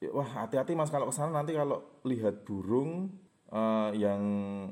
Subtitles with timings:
[0.00, 3.12] Ya, wah hati-hati mas kalau ke sana nanti kalau lihat burung
[3.52, 4.22] uh, yang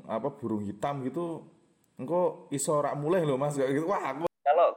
[0.09, 1.45] apa burung hitam gitu
[2.01, 3.85] engkau iso rak mulai loh mas kayak gitu.
[3.93, 4.73] Wah aku kalau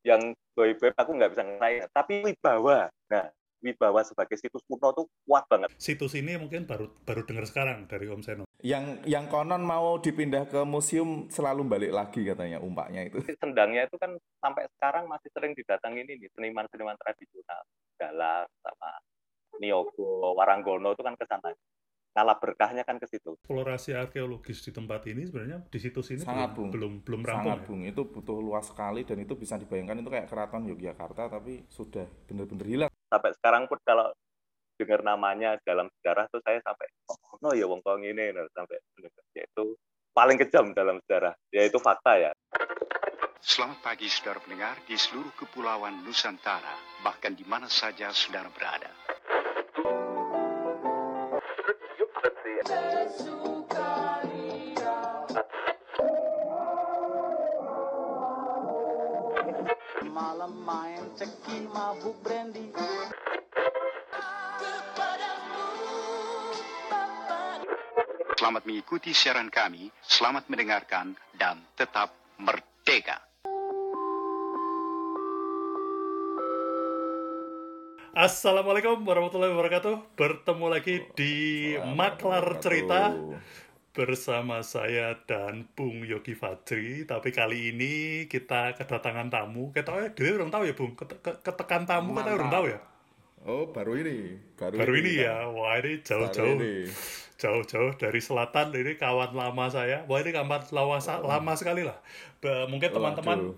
[0.00, 2.88] yang boy boy aku nggak bisa ngerasain tapi wibawa.
[3.12, 3.28] Nah
[3.60, 5.68] wibawa sebagai situs kuno tuh kuat banget.
[5.76, 8.44] Situs ini mungkin baru baru dengar sekarang dari Om Seno.
[8.64, 13.20] Yang yang konon mau dipindah ke museum selalu balik lagi katanya umpaknya itu.
[13.36, 17.60] Sendangnya itu kan sampai sekarang masih sering didatangi ini seniman-seniman tradisional
[18.00, 18.96] Galang sama
[19.60, 21.52] Niogo, Waranggono itu kan ke sana.
[22.10, 23.38] Kala berkahnya kan ke situ.
[23.38, 26.70] Eksplorasi arkeologis di tempat ini sebenarnya di situs ini sangat, belum, bung.
[26.74, 27.38] belum belum rampung.
[27.38, 27.66] Sangat, ya?
[27.70, 27.80] Bung.
[27.86, 32.66] Itu butuh luas sekali dan itu bisa dibayangkan itu kayak keraton Yogyakarta tapi sudah benar-benar
[32.66, 32.90] hilang.
[33.06, 34.10] Sampai sekarang pun kalau
[34.74, 38.80] dengar namanya dalam sejarah tuh saya sampai oh no ya wong kong ini sampai
[39.36, 39.76] yaitu
[40.16, 42.32] paling kejam dalam sejarah yaitu fakta ya.
[43.40, 48.92] Selamat pagi saudara pendengar di seluruh kepulauan Nusantara, bahkan di mana saja saudara berada.
[60.04, 62.68] Malam main ceki mabuk brandy
[68.36, 73.29] Selamat mengikuti siaran kami, selamat mendengarkan, dan tetap merdeka.
[78.20, 80.12] Assalamualaikum warahmatullahi wabarakatuh.
[80.12, 83.16] Bertemu lagi di Maklar Cerita
[83.96, 87.08] bersama saya dan Bung Yogi Fajri.
[87.08, 89.72] Tapi kali ini kita kedatangan tamu.
[89.72, 90.92] Kita oh, dia orang tahu ya Bung.
[91.40, 92.78] Ketekan tamu kita orang tahu ya.
[93.48, 94.36] Oh baru ini.
[94.52, 95.48] Baru, baru ini, ini ya.
[95.48, 96.60] Wah ini jauh-jauh.
[97.40, 100.04] Jauh-jauh dari selatan ini kawan lama saya.
[100.04, 101.96] Wah ini kawan lama, lama sekali lah.
[102.44, 103.56] Mungkin teman-teman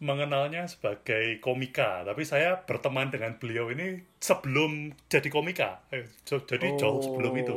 [0.00, 5.84] mengenalnya sebagai komika, tapi saya berteman dengan beliau ini sebelum jadi komika.
[6.24, 6.76] Jadi oh.
[6.80, 7.56] jauh sebelum itu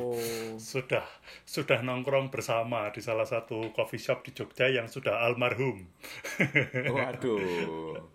[0.59, 1.07] sudah
[1.47, 5.87] sudah nongkrong bersama di salah satu coffee shop di Jogja yang sudah almarhum.
[6.95, 8.11] Waduh.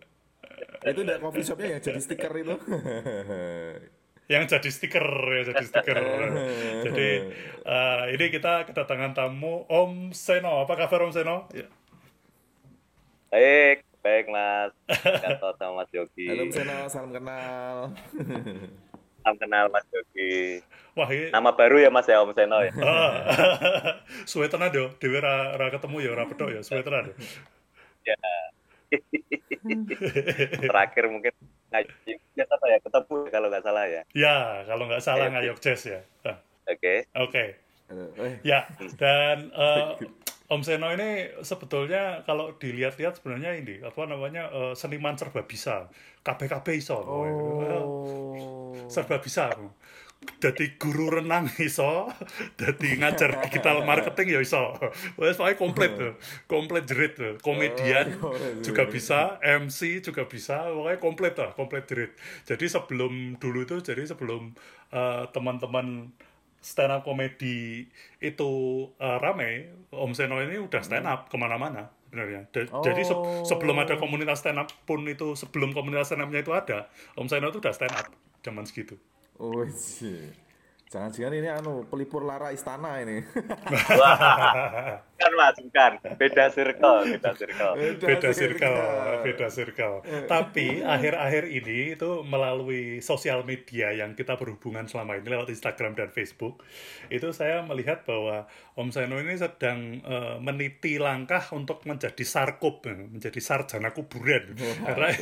[0.79, 2.55] itu udah coffee shopnya yang jadi stiker itu.
[4.29, 5.99] yang jadi stiker ya jadi stiker
[6.87, 7.09] jadi
[7.65, 11.65] uh, ini kita kedatangan tamu Om Seno apa kabar Om Seno ya.
[13.33, 14.71] baik Baik Mas,
[15.03, 16.31] kantor sama Mas Yogi.
[16.31, 17.91] Halo Seno, salam kenal.
[19.27, 20.63] salam kenal Mas Yogi.
[20.95, 21.35] Wah, ini...
[21.35, 22.73] Nama baru ya Mas ya Om Seno ya.
[22.87, 23.13] Ah,
[24.31, 27.11] suwe tenan yo, dhewe ra, ra ketemu ya, ra pedok ya, suwe tenan.
[28.07, 28.19] Ya.
[30.63, 31.35] Terakhir mungkin
[31.69, 34.03] ngajak jazz apa ya ketemu kalau nggak salah ya.
[34.15, 36.01] Ya, kalau nggak salah ngayok jazz ya.
[36.23, 36.39] Oke.
[36.71, 36.99] Okay.
[37.19, 37.45] Oke.
[37.91, 38.39] Okay.
[38.47, 38.69] Ya,
[39.01, 39.97] dan uh,
[40.49, 45.93] Om Seno ini sebetulnya kalau dilihat-lihat sebenarnya ini apa namanya uh, seniman serba bisa,
[46.25, 48.73] KBKB iso, oh.
[48.89, 49.53] serba bisa.
[50.41, 52.09] Jadi guru renang iso,
[52.57, 54.73] jadi ngajar digital marketing ya iso.
[55.21, 56.13] Wes pokoknya komplit tuh,
[56.49, 57.37] komplit jerit tuh.
[57.45, 58.33] Komedian oh,
[58.65, 62.17] juga bisa, MC juga bisa, pokoknya komplit lah, komplit jerit.
[62.49, 64.57] Jadi sebelum dulu itu, jadi sebelum
[64.97, 66.09] uh, teman-teman
[66.59, 67.87] stand up komedi
[68.19, 68.51] itu
[68.99, 72.49] uh, rame, Om Seno ini udah stand up ke mana-mana sebenarnya.
[72.73, 72.83] Oh.
[72.83, 73.15] Jadi se
[73.47, 77.53] sebelum ada komunitas stand up pun itu sebelum komunitas stand upnya itu ada, Om Seno
[77.53, 78.09] itu udah stand up
[78.43, 78.99] zaman segitu.
[79.39, 80.48] Oh sih.
[80.89, 83.21] Jangan-jangan ini anu pelipur lara istana ini.
[83.21, 85.93] bukan mas, bukan.
[86.17, 87.73] Beda circle, beda circle.
[87.77, 88.77] Beda, beda circle,
[89.21, 89.95] beda circle.
[90.25, 96.09] Tapi akhir-akhir ini itu melalui sosial media yang kita berhubungan selama ini lewat Instagram dan
[96.09, 96.65] Facebook,
[97.13, 103.41] itu saya melihat bahwa Om Seno ini sedang uh, meniti langkah untuk menjadi sarkup, menjadi
[103.45, 104.57] sarjana kuburan.
[104.57, 105.13] Oh, Karena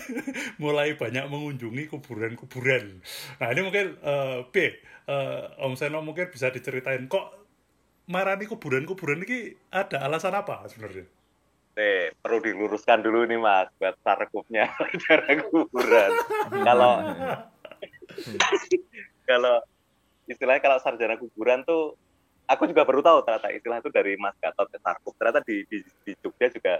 [0.62, 3.00] mulai banyak mengunjungi kuburan-kuburan.
[3.40, 4.76] Nah ini mungkin uh, B
[5.10, 7.46] uh, Om Seno mungkin bisa diceritain kok
[8.06, 11.06] marani kuburan-kuburan ini ada alasan apa sebenarnya?
[11.76, 14.72] Eh, perlu diluruskan dulu nih mas buat sarkupnya
[15.04, 16.10] cara kuburan.
[16.64, 16.92] kalau
[19.28, 19.54] kalau
[20.24, 21.98] istilahnya kalau sarjana kuburan tuh
[22.48, 25.12] aku juga baru tahu ternyata istilah itu dari Mas Gatot ke sarkup.
[25.18, 26.74] Ternyata di, di, di Jogja juga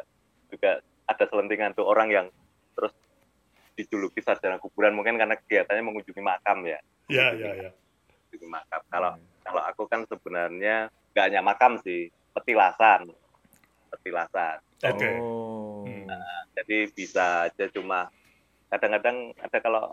[0.48, 0.70] juga
[1.06, 2.26] ada selentingan tuh orang yang
[2.72, 2.94] terus
[3.76, 6.80] dijuluki sarjana kuburan mungkin karena kegiatannya mengunjungi makam ya.
[7.12, 7.70] Iya, iya, iya
[8.36, 8.80] di makam.
[8.88, 9.44] Kalau hmm.
[9.44, 13.08] kalau aku kan sebenarnya nggak hanya makam sih, petilasan,
[13.92, 14.60] petilasan.
[14.84, 14.98] Oke.
[15.00, 15.14] Okay.
[15.18, 15.88] Oh.
[15.88, 18.12] Nah, jadi bisa aja cuma
[18.68, 19.84] kadang-kadang ada kalau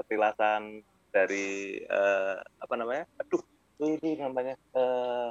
[0.00, 0.82] petilasan
[1.14, 3.04] dari uh, apa namanya?
[3.22, 3.42] Aduh,
[3.80, 5.30] ini namanya uh,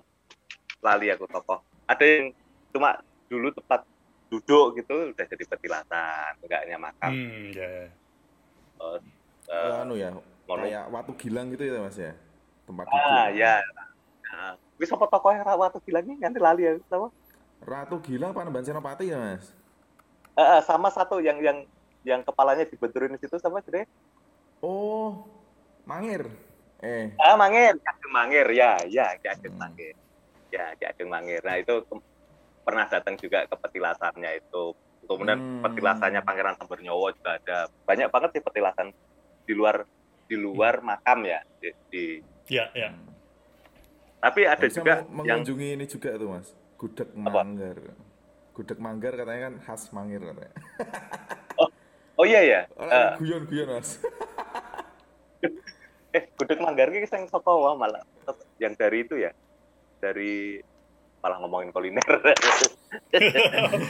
[0.79, 1.59] lali aku tokoh.
[1.85, 2.33] Ada yang
[2.71, 2.97] cuma
[3.29, 3.83] dulu tempat
[4.29, 7.11] duduk gitu udah jadi petilasan, enggak hanya makam.
[7.13, 7.87] Hmm, yeah.
[8.81, 8.97] uh,
[9.53, 10.09] uh, anu ya,
[10.49, 12.13] kayak Watu Gilang gitu ya Mas ya.
[12.65, 13.39] Tempat Ah, duduk.
[13.39, 13.56] ya.
[14.25, 17.13] Nah, wis apa tokoh Rawatu Gilang ini nganti lali ya, sama?
[17.62, 19.53] Ratu Gilang Panembahan Senopati ya Mas.
[20.35, 21.63] Eh, eh, sama satu yang yang
[22.03, 23.88] yang kepalanya dibenturin di situ sama jadi
[24.59, 25.25] Oh,
[25.85, 26.25] Mangir.
[26.81, 29.56] Eh, ah Mangir, Ki Mangir ya, ya Ki Hmm.
[29.56, 29.95] Mangir.
[30.51, 31.41] Ya, Ki Mangir.
[31.45, 32.06] Nah, itu ke-
[32.65, 34.73] pernah datang juga ke petilasannya itu.
[35.06, 35.62] Kemudian Hmm.
[35.62, 37.57] petilasannya Pangeran Sambernyowo juga ada.
[37.85, 38.89] Banyak banget sih petilasan
[39.45, 39.85] di luar
[40.25, 41.39] di luar makam ya.
[41.62, 42.94] Di, di- Ya, ya.
[44.21, 45.09] tapi ada bisa juga yang
[45.45, 46.50] mengunjungi ini juga tuh Mas.
[46.77, 47.42] Gudeg Apa?
[47.42, 47.77] Manggar.
[48.53, 50.53] Gudeg Manggar katanya kan khas Mangir katanya.
[52.15, 52.62] Oh iya ya.
[52.80, 54.00] Oh, Eh, guyon-guyon Mas.
[56.15, 58.00] eh gudeg manggar ki sing saka wah malah
[58.56, 59.36] yang dari itu ya.
[60.00, 60.63] Dari
[61.19, 62.00] malah ngomongin kuliner.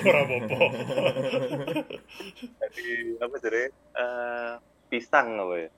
[0.09, 0.57] Ora apa-apa.
[2.57, 2.87] dari
[3.21, 4.51] apa jadi eh
[4.89, 5.69] pisang apa ya?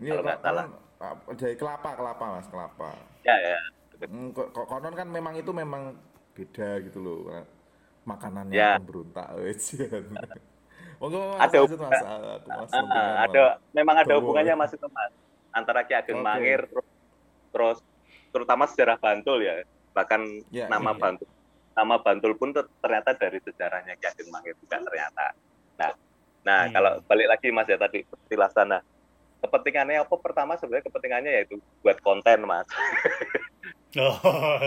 [0.00, 0.64] Iya, Kalau nggak salah.
[1.00, 2.92] Konon- dari kelapa, kelapa Mas, kelapa.
[3.24, 3.58] Ya ya.
[4.04, 5.96] Hmm, kok konon kan memang itu memang
[6.32, 7.18] beda gitu loh.
[8.04, 8.76] Makanannya Ya.
[8.76, 9.32] pemberontak.
[11.00, 12.00] Monggo Mas, Ada lanjut, Mas.
[12.04, 13.16] Aku Mas, Ah, Mas.
[13.24, 13.42] ada
[13.72, 15.12] memang ada hubungannya Mas itu Mas.
[15.50, 16.26] Antara Ki Ageng Oke.
[16.26, 16.86] Mangir terus,
[17.50, 17.78] terus
[18.30, 19.64] terutama sejarah Bantul ya.
[19.90, 20.20] Bahkan
[20.52, 21.00] Ya, nama iya.
[21.00, 21.28] Bantul
[21.70, 25.26] nama Bantul pun ter- ternyata dari sejarahnya Ki Ageng Mangir juga ternyata.
[25.76, 25.90] Nah,
[26.42, 26.72] nah Hmm.
[26.72, 28.82] kalau balik lagi Mas ya tadi petilasan nah
[29.40, 32.68] kepentingannya apa pertama sebenarnya kepentingannya yaitu buat konten Mas.
[33.98, 34.62] Oh,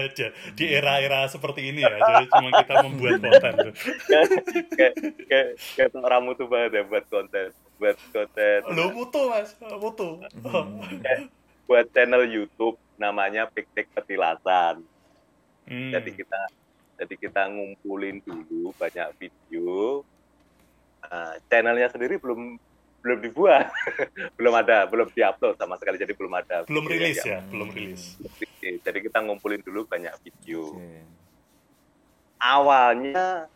[0.59, 3.53] di era-era seperti ini ya, jadi cuma kita membuat konten.
[3.55, 3.73] tuh.
[4.75, 4.93] kayak
[5.31, 5.47] kayak
[5.79, 10.19] kayak orang mutu banget ya buat konten buat konten Lo mutu mas, mutu.
[10.43, 10.83] Hmm.
[11.63, 14.83] buat channel YouTube namanya Piknik Petilasan.
[15.67, 15.91] Hmm.
[15.95, 16.39] Jadi kita
[16.99, 20.03] jadi kita ngumpulin dulu banyak video.
[21.03, 22.59] Eh, channelnya sendiri belum
[23.03, 23.67] belum dibuat,
[24.39, 25.99] belum ada, belum diupload sama sekali.
[25.99, 26.63] Jadi belum ada.
[26.63, 28.03] belum video rilis ya, belum rilis.
[28.63, 30.79] Jadi kita ngumpulin dulu banyak video.
[30.79, 31.03] Oke.
[32.39, 33.51] Awalnya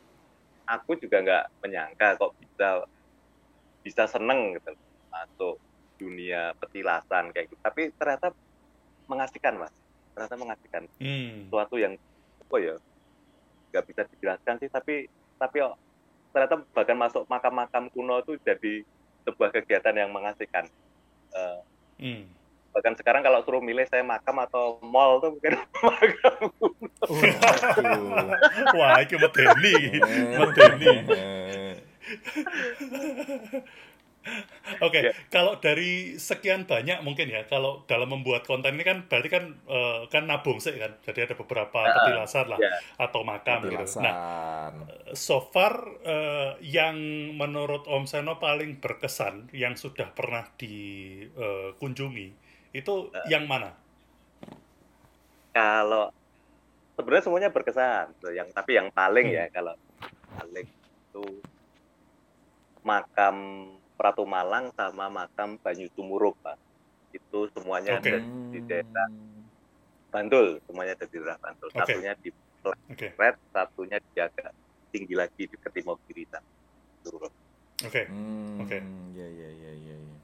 [0.68, 2.84] aku juga nggak menyangka kok bisa
[3.88, 4.76] bisa seneng gitu
[5.08, 5.56] masuk
[5.96, 7.60] dunia petilasan kayak gitu.
[7.64, 8.36] Tapi ternyata
[9.08, 9.72] mengasihkan mas,
[10.12, 10.84] ternyata mengasihkan.
[11.00, 11.48] Hmm.
[11.48, 11.96] sesuatu yang
[12.48, 12.76] apa ya
[13.72, 15.76] nggak bisa dijelaskan sih tapi tapi oh,
[16.32, 18.88] ternyata bahkan masuk makam-makam kuno itu jadi
[19.28, 20.64] sebuah kegiatan yang mengasihkan
[21.36, 21.60] Eh,
[21.98, 22.24] Hmm.
[22.72, 26.38] bahkan sekarang kalau suruh milih saya makam atau mall tuh mungkin makam.
[28.72, 29.98] Wah, itu medeni,
[30.38, 30.94] medeni.
[34.28, 34.44] Eh,
[34.88, 35.12] Oke, Ya.
[35.32, 40.02] kalau dari sekian banyak mungkin ya, kalau dalam membuat konten ini kan berarti kan eh,
[40.12, 42.72] kan nabung sih kan, jadi ada beberapa petilasan lah ya.
[43.00, 44.04] atau makam gitu.
[44.04, 44.72] Nah, petilasan.
[45.16, 46.96] so far eh, yang
[47.40, 52.28] menurut Om Seno paling berkesan yang sudah pernah dikunjungi
[52.76, 52.94] itu
[53.32, 53.88] yang mana?
[55.58, 56.14] kalau
[56.94, 59.74] sebenarnya semuanya berkesan yang tapi yang paling ya kalau
[60.38, 61.26] paling itu
[62.86, 63.36] makam
[63.98, 66.56] Pratu Malang sama makam Banyu Tumuruk Pak
[67.12, 68.14] itu semuanya Oke.
[68.14, 69.08] ada di daerah
[70.08, 71.80] Bantul semuanya ada di daerah Bantul Oke.
[71.82, 72.30] satunya di
[73.18, 74.52] Red satunya di agak
[74.92, 76.44] tinggi lagi di Ketimau Giritan
[77.02, 77.32] Turun.
[77.80, 78.02] oke.
[78.06, 78.78] Hmm, Oke.
[79.14, 80.16] Ya ya ya ya ya.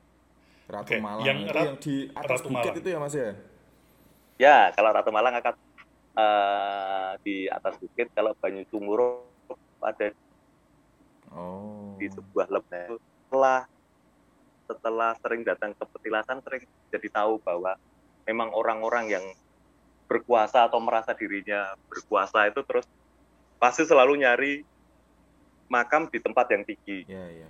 [0.67, 2.77] Ratu Oke, Malang yang itu Rat- yang di atas Ratu bukit Malang.
[2.77, 3.29] itu ya Mas ya?
[4.35, 5.53] ya kalau Ratu Malang akan
[6.13, 9.25] eh, di atas bukit kalau Banyu Tumuruk
[9.79, 10.13] ada
[11.33, 11.97] Oh.
[11.97, 12.93] di sebuah lembah
[13.33, 13.65] setelah
[14.69, 16.61] setelah sering datang ke petilasan sering
[16.93, 17.73] jadi tahu bahwa
[18.29, 19.25] memang orang-orang yang
[20.05, 22.85] berkuasa atau merasa dirinya berkuasa itu terus
[23.57, 24.61] pasti selalu nyari
[25.65, 27.09] makam di tempat yang tinggi.
[27.09, 27.49] Ya ya.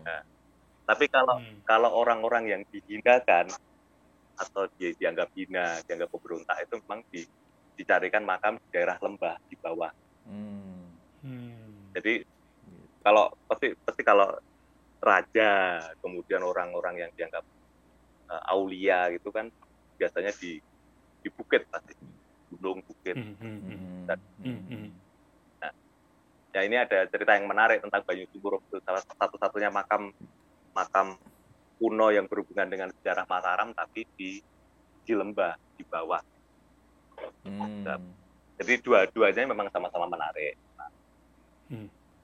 [0.87, 1.59] Tapi kalau Hmm.
[1.67, 3.51] kalau orang-orang yang dihinakan
[4.39, 7.27] atau dia dianggap hina, dianggap pemberontak itu memang di,
[7.75, 9.91] dicarikan makam di daerah lembah di bawah.
[10.23, 10.95] Hmm.
[11.19, 11.91] Hmm.
[11.91, 12.23] Jadi
[13.03, 14.31] kalau pasti pasti kalau
[15.03, 17.43] raja kemudian orang-orang yang dianggap
[18.31, 19.51] eh, aulia gitu kan
[20.00, 20.63] biasanya di
[21.24, 21.95] di bukit pasti
[22.55, 23.15] gunung bukit.
[23.15, 23.77] Hmm, hmm, hmm.
[23.77, 24.03] Hmm.
[24.07, 24.89] Dan- Hmm, hmm.
[26.53, 28.38] Ya ini ada cerita yang menarik tentang Banyu itu
[28.86, 30.13] salah satu-satunya makam
[30.77, 31.17] makam
[31.81, 34.38] kuno yang berhubungan dengan sejarah Mataram tapi di
[35.01, 36.22] di lembah di bawah.
[37.41, 37.81] Hmm.
[38.62, 40.53] Jadi dua-duanya memang sama-sama menarik.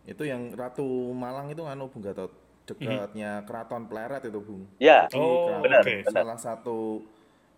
[0.06, 4.64] Itu yang Ratu Malang itu anu Bung Gatot dekatnya Keraton Pleret itu Bung.
[4.78, 6.12] Ya, Oh, benar, benar.
[6.12, 7.02] salah satu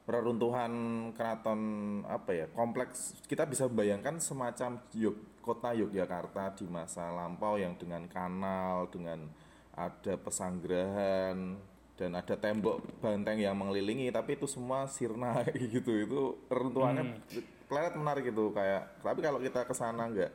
[0.05, 0.71] reruntuhan
[1.13, 1.59] keraton
[2.05, 3.15] apa ya kompleks.
[3.27, 9.29] Kita bisa membayangkan semacam Yog, kota Yogyakarta di masa lampau yang dengan kanal dengan
[9.71, 11.55] ada pesanggerahan
[11.95, 15.91] dan ada tembok banteng yang mengelilingi tapi itu semua sirna gitu.
[15.95, 17.21] Itu reruntuhannya
[17.69, 20.31] kelihatan menarik itu kayak tapi kalau kita ke sana nggak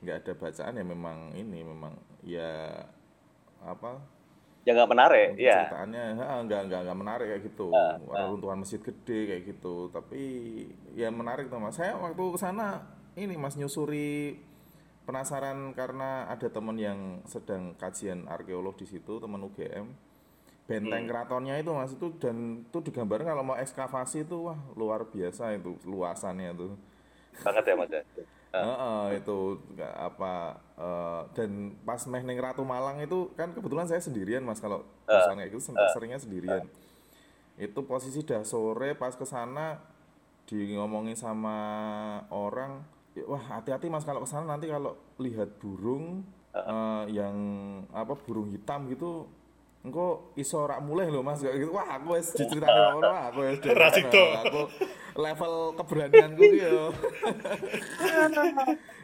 [0.00, 2.72] nggak ada bacaan ya memang ini memang ya
[3.64, 4.00] apa?
[4.68, 5.64] Ya nggak menarik, ya.
[5.64, 6.04] ceritaannya?
[6.20, 7.72] Ha, nggak nggak nggak menarik kayak gitu.
[8.06, 9.88] Reruntuhan masjid gede kayak gitu.
[9.88, 10.22] Tapi
[10.92, 11.80] ya menarik tuh mas.
[11.80, 12.84] Saya waktu ke sana
[13.16, 14.36] ini mas nyusuri
[15.08, 19.90] penasaran karena ada temen yang sedang kajian arkeolog di situ temen UGM
[20.70, 25.58] benteng keratonnya itu mas itu dan itu digambarkan kalau mau ekskavasi itu wah luar biasa
[25.58, 26.78] itu luasannya tuh
[27.44, 27.90] Banget ya, Mas.
[28.52, 28.60] Ya?
[28.60, 29.38] Heeh, itu
[29.96, 30.34] apa
[30.76, 31.50] eh, dan
[31.82, 35.58] pas meh ning Ratu Malang itu kan kebetulan saya sendirian mas kalau ke sana itu
[35.58, 36.64] sen- seringnya sendirian.
[37.58, 39.76] itu posisi dah sore pas ke sana
[40.48, 41.56] di ngomongin sama
[42.32, 42.80] orang
[43.12, 46.24] "Ya, wah hati-hati mas kalau ke sana nanti kalau lihat burung
[46.66, 47.36] eh, yang
[47.92, 49.28] apa burung hitam gitu
[49.80, 53.38] engko iso rak mulai loh mas kayak gitu wah aku wis diceritani ngono wah aku
[53.42, 54.24] wis Ra sido.
[54.38, 54.60] aku
[55.16, 56.84] level keberanianku ki yo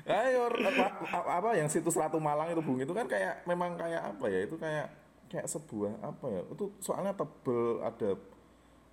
[0.06, 4.30] Ayo apa, apa yang situs Ratu Malang itu Bung itu kan kayak memang kayak apa
[4.30, 4.47] ya?
[4.47, 4.87] Itu kayak
[5.26, 6.40] kayak sebuah apa ya?
[6.47, 8.14] Itu soalnya tebel ada,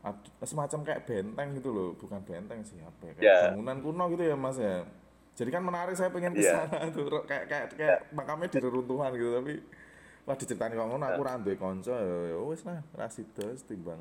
[0.01, 3.13] ada semacam kayak benteng gitu loh, bukan benteng sih apa ya?
[3.13, 3.37] Kayak Ya.
[3.45, 4.89] bangunan kuno gitu ya Mas ya.
[5.33, 6.65] Jadi kan menarik saya pengen ke Iya.
[6.65, 9.53] sana tuh kayak kayak kayak makamnya di reruntuhan gitu tapi
[10.23, 13.99] Wah diceritain kok ngono aku ra duwe kanca ya ya wis lah ra sida timbang.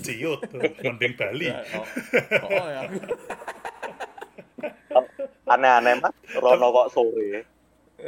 [0.00, 0.38] ciut
[0.80, 1.86] mending Bali Oh,
[2.46, 2.86] oh ya.
[5.44, 6.14] Aneh-aneh, Mas.
[6.34, 7.42] Rono kok sore.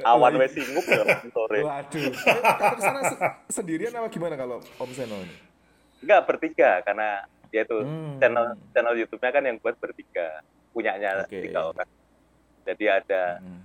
[0.02, 1.59] Awan wis singup ya langsung sore.
[1.61, 2.07] Waduh.
[2.07, 2.12] Eh,
[2.55, 3.21] Kalau ke sana se-
[3.52, 5.37] sendirian apa gimana kalau Om Seno ini?
[6.00, 8.19] Enggak bertiga karena ya itu Hmm.
[8.19, 11.40] channel channel YouTube-nya kan yang buat bertiga punyanya Oke.
[11.40, 11.88] tiga orang.
[12.62, 13.62] Jadi ada Hmm.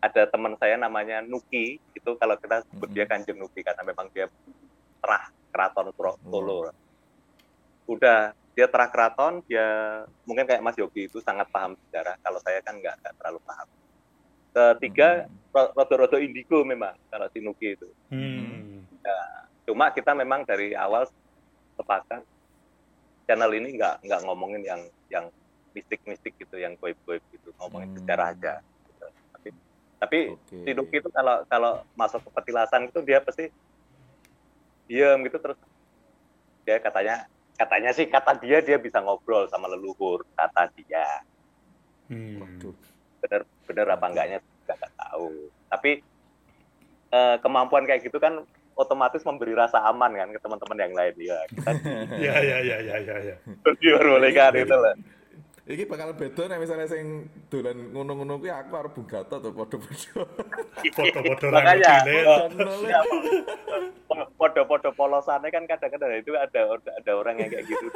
[0.00, 4.26] Ada teman saya namanya Nuki itu kalau kita sebut dia kanjeng Nuki karena memang dia
[5.04, 5.92] terah keraton
[6.24, 6.72] Solo.
[7.84, 9.68] Udah dia terah keraton dia
[10.24, 12.16] mungkin kayak Mas Yogi itu sangat paham sejarah.
[12.24, 13.68] Kalau saya kan nggak nggak terlalu paham.
[14.50, 17.88] Ketiga ro- rodo-rodo indigo memang kalau si Nuki itu.
[18.10, 18.88] hmm.
[19.68, 21.06] Cuma kita memang dari awal
[21.78, 22.26] sepakat
[23.28, 25.30] channel ini nggak nggak ngomongin yang yang
[25.70, 27.98] mistik-mistik gitu, yang goib-goib gitu, ngomongin Hmm.
[28.02, 28.54] sejarah aja.
[30.00, 30.64] Tapi Oke.
[30.64, 33.52] si Nuki itu kalau kalau masuk ke petilasan itu dia pasti
[34.88, 35.60] diem gitu terus.
[36.64, 37.28] Dia katanya
[37.60, 41.20] katanya sih kata dia dia bisa ngobrol sama leluhur kata dia.
[42.08, 42.40] Hmm.
[42.40, 42.74] Waduh.
[43.20, 45.28] bener bener apa enggaknya juga nggak tahu.
[45.68, 45.90] Tapi
[47.12, 48.40] eh, kemampuan kayak gitu kan
[48.72, 51.14] otomatis memberi rasa aman kan ke teman-teman yang lain.
[51.20, 51.70] Ya kita
[52.24, 53.36] ya ya ya ya ya ya
[53.84, 54.96] diperbolehkan itu lah
[55.70, 60.22] Iki bakal beda nek misalnya sing dolan ngono-ngono kuwi aku arep bugato to padha-padha.
[60.90, 63.00] foto-foto Makanya, rambut eh, ya,
[64.34, 67.86] podo-podo polosannya kan kadang-kadang itu ada ada orang yang kayak gitu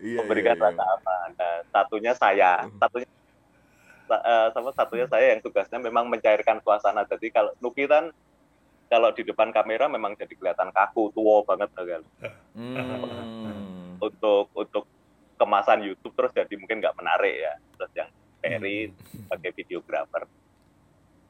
[0.00, 0.16] Iya.
[0.16, 0.72] memberikan iya, iya.
[0.72, 3.08] rasa aman nah, satunya saya satunya
[4.06, 8.08] sa- eh, sama satunya saya yang tugasnya memang mencairkan suasana jadi kalau Nuki kan
[8.88, 12.02] kalau di depan kamera memang jadi kelihatan kaku tua banget kan
[12.56, 14.00] Hmm.
[14.00, 14.88] untuk untuk
[15.40, 20.28] kemasan YouTube terus jadi mungkin nggak menarik ya terus yang Ferry sebagai videografer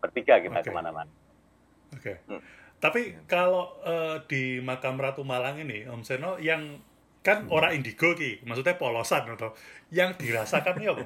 [0.02, 0.66] bertiga kita Oke.
[0.66, 1.10] ke mana-mana
[1.94, 2.22] Oke.
[2.30, 2.42] Hmm.
[2.80, 6.80] Tapi kalau eh, di makam Ratu Malang ini, Om Seno, yang
[7.20, 9.52] kan orang indigo ki, maksudnya polosan atau
[9.92, 11.04] yang dirasakan ya, Om?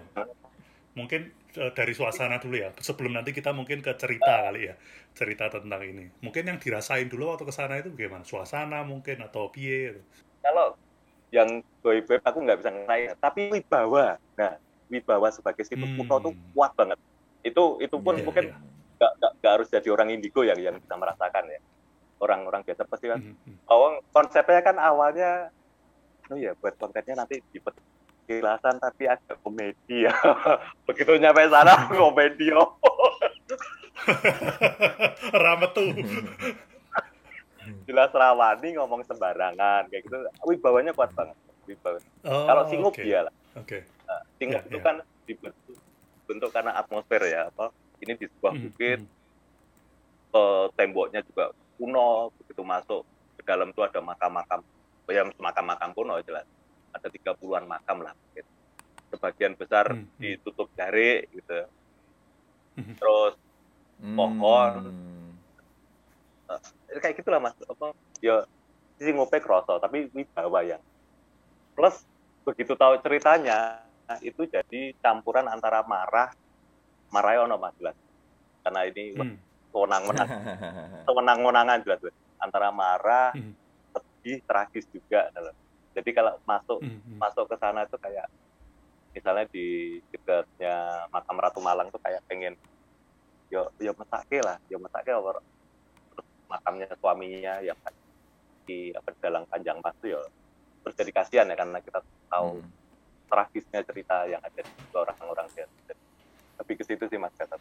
[0.98, 2.70] Mungkin eh, dari suasana dulu ya.
[2.78, 4.78] Sebelum nanti kita mungkin ke cerita kali ya,
[5.18, 6.06] cerita tentang ini.
[6.22, 8.22] Mungkin yang dirasain dulu waktu ke sana itu bagaimana?
[8.22, 9.98] Suasana mungkin atau piye?
[9.98, 10.02] gitu.
[10.44, 10.76] kalau
[11.34, 11.48] yang
[11.82, 14.54] goib aku nggak bisa ngerasain tapi wibawa nah
[14.86, 15.98] wibawa sebagai situs Hmm.
[15.98, 16.98] kuno tuh kuat banget
[17.42, 18.56] itu itu pun Iya, mungkin iya.
[18.94, 21.58] nggak nggak nggak harus jadi orang indigo yang yang bisa merasakan ya
[22.22, 23.56] orang-orang biasa pasti kan Hmm, hmm.
[23.66, 25.50] oh konsepnya kan awalnya
[26.30, 30.14] oh ya buat kontennya nanti di petilasan tapi ada komedi ya
[30.86, 32.78] begitu nyampe sana komedi oh.
[35.32, 35.88] Ramet tuh.
[37.88, 43.02] jelas rawani ngomong sembarangan kayak gitu wibawanya kuat banget wibawa Oh, kalau singup oke.
[43.02, 43.86] dia lah Oke.
[44.36, 44.84] Singkong Ya, itu ya.
[44.84, 45.76] kan dibentuk
[46.26, 47.70] bentuk karena atmosfer ya apa
[48.02, 50.34] ini di sebuah Hmm, bukit hmm.
[50.34, 53.02] eh, temboknya juga kuno begitu masuk
[53.38, 54.60] ke dalam itu ada makam-makam
[55.08, 56.44] ya makam-makam kuno jelas
[56.94, 58.48] ada 30-an makam lah gitu.
[59.14, 60.20] sebagian besar Hmm, hmm.
[60.20, 61.64] ditutup jarik gitu
[62.74, 62.94] Hmm.
[62.98, 63.34] terus
[64.02, 64.18] Hmm.
[64.18, 64.74] pohon.
[67.00, 67.92] Kayak gitulah mas apa
[68.22, 68.44] ya
[68.98, 70.82] sisi ngope kroso tapi wibawa yang
[71.74, 72.06] plus
[72.46, 73.82] begitu tahu ceritanya
[74.20, 76.30] itu jadi campuran antara marah
[77.10, 77.96] marah ono mas jelas
[78.62, 79.36] karena ini Hmm.
[79.74, 80.04] menang
[81.42, 82.16] menangan jelas jelas.
[82.38, 83.52] antara marah Hmm.
[83.94, 85.28] lebih tragis juga
[85.94, 87.18] jadi kalau masuk Hmm, hmm.
[87.22, 88.26] masuk ke sana tuh kayak
[89.14, 92.58] misalnya di dekatnya makam Ratu Malang tuh kayak pengen
[93.52, 95.38] yo yo mesake lah yo mesake over
[96.50, 97.78] makamnya suaminya yang
[98.64, 99.10] di apa
[99.48, 100.20] panjang mas yo
[100.84, 102.00] terus jadi kasihan ya karena kita
[102.32, 102.72] tahu Hmm.
[103.28, 105.48] tragisnya cerita yang ada di orang-orang
[106.56, 107.56] tapi ke situ sih mas kata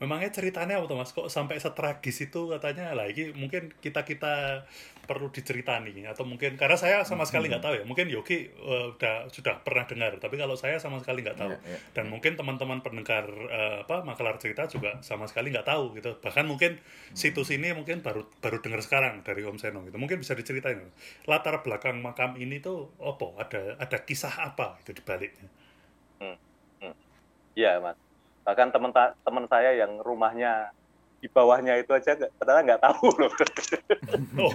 [0.00, 1.12] Memangnya ceritanya apa mas?
[1.12, 4.64] Kok sampai setragis itu katanya lagi mungkin kita kita
[5.04, 7.84] perlu diceritani atau mungkin karena saya sama sekali nggak tahu ya.
[7.84, 11.52] Mungkin Yogi eh, udah sudah pernah dengar, tapi kalau saya sama sekali nggak tahu.
[11.52, 11.78] Iya, iya.
[11.92, 16.16] Dan mungkin teman-teman pendengar eh, apa makalar cerita juga sama sekali nggak tahu gitu.
[16.18, 16.80] Bahkan mungkin
[17.12, 20.00] situs ini mungkin baru baru dengar sekarang dari Om Seno gitu.
[20.00, 20.80] Mungkin bisa diceritain
[21.28, 23.46] latar belakang makam ini tuh apa?
[23.46, 25.60] Ada ada kisah apa itu di baliknya?
[27.60, 27.98] iya mas
[28.44, 30.72] bahkan teman teman saya yang rumahnya
[31.20, 33.32] di bawahnya itu aja ternyata nggak tahu loh.
[34.40, 34.52] Oh.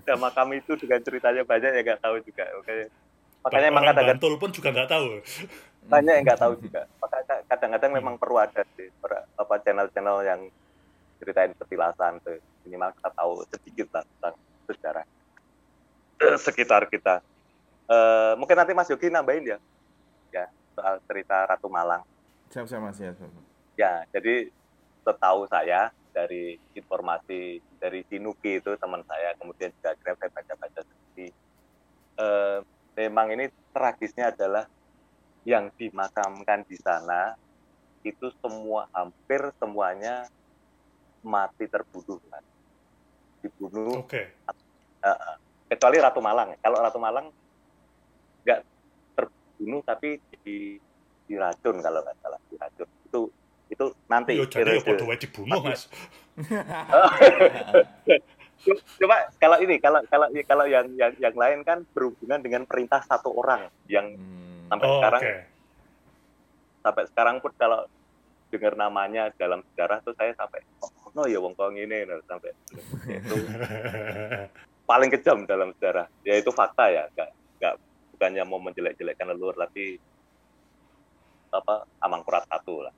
[0.00, 2.76] ada makam itu dengan ceritanya banyak yang nggak tahu juga oke.
[3.40, 5.08] Makanya emang kadang-kadang Bantul pun juga nggak tahu.
[5.88, 6.80] banyak yang nggak tahu juga.
[7.02, 10.40] Makanya kadang-kadang memang perlu ada sih per- apa channel-channel yang
[11.20, 12.36] ceritain petilasan tuh.
[12.68, 14.34] Minimal kita tahu sedikit lah tentang
[14.68, 15.04] sejarah
[16.36, 17.24] sekitar kita.
[17.90, 19.58] Eh, mungkin nanti Mas Yogi nambahin ya
[20.74, 22.04] soal cerita Ratu Malang
[22.50, 23.14] Siap, siap Mas ya.
[23.14, 23.30] siap.
[23.78, 24.50] Ya, jadi
[25.06, 31.28] setahu saya dari informasi dari Sinuki itu teman saya, kemudian juga akhirnya saya baca-baca sendiri.
[32.18, 32.58] Eh,
[32.98, 34.66] memang ini tragisnya adalah
[35.46, 37.38] yang dimakamkan di sana
[38.02, 40.26] itu semua hampir semuanya
[41.22, 42.44] mati terbunuh kan.
[43.46, 44.34] Dibunuh Oke.
[45.70, 46.58] kecuali Ratu Malang.
[46.58, 47.30] Kalau Ratu Malang
[48.42, 48.60] nggak
[49.60, 50.80] terbunuh tapi di
[51.28, 53.20] diracun kalau nggak salah diracun itu
[53.68, 55.84] itu nanti Yo jadi ya podo wae dibunuh mas.
[58.96, 63.36] coba kalau ini kalau kalau kalau yang yang yang lain kan berhubungan dengan perintah satu
[63.36, 64.64] orang yang Hmm.
[64.72, 65.34] sampai Oh, sekarang oke.
[66.80, 67.80] sampai sekarang pun kalau
[68.48, 72.50] dengar namanya dalam sejarah tuh saya sampai oh no ya wong kong ini nah, sampai
[73.20, 73.36] itu
[74.84, 77.30] paling kejam dalam sejarah ya itu fakta ya nggak
[77.60, 77.74] nggak
[78.20, 79.96] bukannya mau menjelek-jelekkan leluhur tapi
[81.56, 82.92] apa Amangkurat satu lah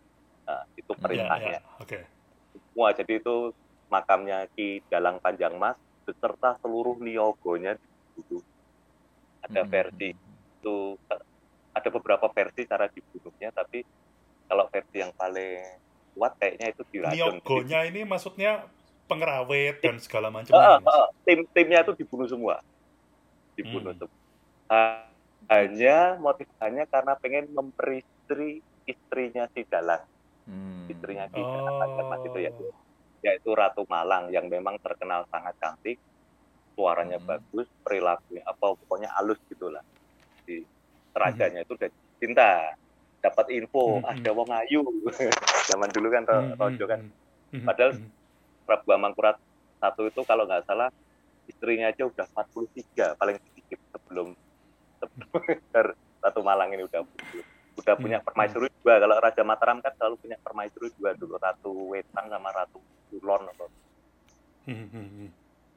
[0.51, 2.03] nah, itu Ya, perintahnya ya, Oke.
[2.51, 3.55] semua jadi itu
[3.87, 8.43] makamnya Ki Dalang Panjang Mas beserta seluruh niyogonya dibunuh
[9.47, 9.71] ada Hmm.
[9.71, 10.77] versi itu
[11.71, 13.87] ada beberapa versi cara dibunuhnya tapi
[14.51, 15.63] kalau versi yang paling
[16.19, 18.67] kuat kayaknya itu diracun Niogonya ini maksudnya
[19.07, 20.51] pengrawit dan segala macam.
[20.51, 20.83] Mas.
[20.91, 22.59] ah, tim timnya itu dibunuh semua
[23.55, 24.03] dibunuh Hmm.
[24.03, 24.19] semua
[24.73, 25.12] Ha-
[25.49, 30.03] hanya motivasinya karena pengen memperistri istrinya si Dalang
[30.43, 30.91] Hmm.
[30.91, 32.75] istrinya Ki Dalang Mas itu ya Oh.
[33.23, 35.95] yaitu Ratu Malang yang memang terkenal sangat cantik,
[36.75, 37.29] suaranya Hmm.
[37.31, 39.79] bagus, perilakunya apa pokoknya halus gitulah.
[40.43, 40.67] Di
[41.15, 41.67] rajanya Hmm.
[41.67, 42.51] itu udah cinta,
[43.23, 44.83] dapat info Hmm, ada wong ayu.
[45.71, 47.15] Zaman dulu kan ro- Hmm, rojo kan hmm,
[47.55, 48.11] hmm, Padahal- hmm.
[48.67, 49.37] Prabu Amangkurat
[49.79, 50.91] satu itu kalau nggak salah
[51.47, 54.35] istrinya aja udah 43 paling sedikit sebelum
[56.23, 57.03] Ratu Malang ini udah
[57.73, 58.27] udah punya Hmm.
[58.27, 59.01] permaisuri dua.
[59.01, 62.79] Kalau Raja Mataram kan selalu punya permaisuri dua dulu, Ratu Wetan sama Ratu
[63.11, 63.69] Kulon atau
[64.63, 65.29] Hmm, hmm, hmm.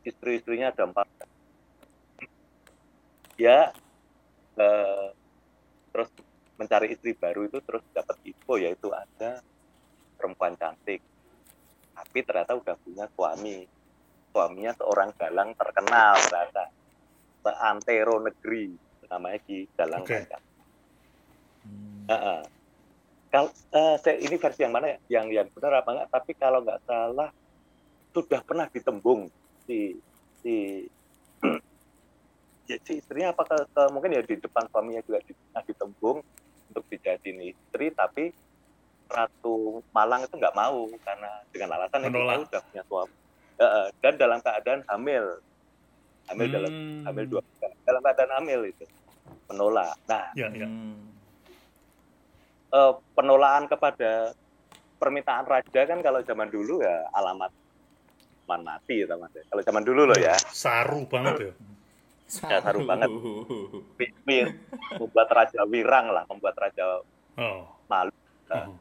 [0.06, 1.10] istri-istrinya ada empat
[3.34, 3.74] ya
[4.62, 5.08] eh,
[5.89, 6.10] terus
[6.56, 9.41] mencari istri baru itu terus dapat info yaitu ada
[10.15, 11.02] perempuan cantik
[11.98, 13.65] tapi ternyata udah punya suami
[14.30, 16.69] suaminya seorang dalang terkenal ternyata
[17.41, 18.69] seantero negeri
[19.15, 20.19] namanya Ki Dalang Oke.
[20.19, 20.43] Panjang.
[21.63, 22.06] Hmm.
[22.12, 22.41] Heeh.
[23.32, 24.97] Kalau eh, saya ini versi yang mana ya?
[25.19, 26.10] Yang yang benar apa enggak?
[26.12, 27.30] Tapi kalau nggak salah
[28.15, 29.28] sudah pernah ditembung
[29.67, 29.99] si
[30.39, 30.88] si
[32.69, 36.17] ya, si istrinya apa ke, mungkin ya di depan suaminya juga di- pernah ditembung
[36.71, 38.32] untuk dijadiin istri tapi
[39.06, 42.47] Ratu Malang itu nggak mau karena dengan alasan yang Menolak.
[42.47, 43.15] kita udah punya suami
[43.56, 45.25] Heeh, dan dalam keadaan hamil
[46.32, 47.04] hamil dalam Hmm.
[47.06, 47.41] hamil dua
[47.86, 48.86] dalam keadaan hamil itu
[49.47, 50.65] menolak nah Ya, ya.
[50.65, 51.12] Hmm.
[52.71, 54.34] eh, penolakan kepada
[54.95, 57.51] permintaan raja kan kalau zaman dulu ya alamat
[58.45, 61.53] man mati ya teman kalau zaman dulu loh ya Saru banget ya.
[62.25, 63.05] Ya, haru banget.
[64.25, 64.49] wi-
[64.97, 67.05] membuat raja wirang lah membuat raja
[67.36, 67.67] Oh.
[67.86, 68.10] malu
[68.47, 68.77] Oh.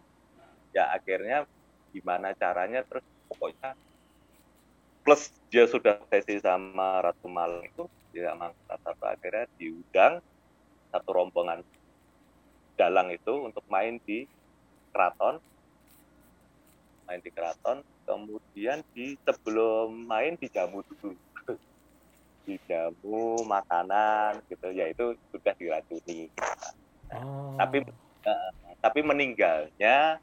[0.70, 1.44] ya akhirnya
[1.90, 3.74] gimana caranya terus pokoknya
[5.02, 10.20] plus dia sudah sesi sama Ratu Malang itu dia sama satu akhirnya diundang
[10.94, 11.66] satu rombongan
[12.78, 14.30] dalang itu untuk main di
[14.94, 15.42] keraton.
[17.10, 21.18] Main di keraton kemudian di sebelum main dijamu dulu.
[22.46, 26.30] Dijamu makanan gitu ya itu sudah diracuni.
[27.14, 27.54] Oh.
[27.60, 27.84] tapi
[28.26, 30.18] eh, tapi meninggalnya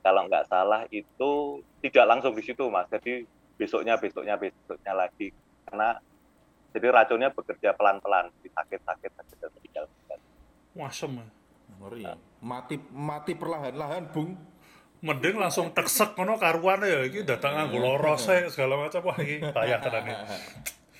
[0.00, 2.86] kalau nggak salah itu tidak langsung di situ mas.
[2.90, 3.26] Jadi
[3.58, 5.34] besoknya besoknya besoknya lagi.
[5.66, 5.98] Karena
[6.74, 9.84] jadi racunnya bekerja pelan pelan sakit sakit dan meninggal
[10.76, 11.12] Wasem.
[11.80, 12.14] Ngeri ya.
[12.44, 14.36] Mati mati perlahan-lahan, Bung.
[15.00, 19.44] Mending langsung teksek ngono karuan ya iki datang nganggo loro sek, segala macam wah iki
[19.44, 20.12] bahaya tenane.